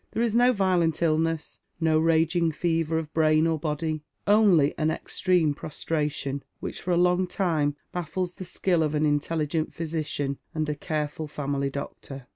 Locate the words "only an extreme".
4.25-5.53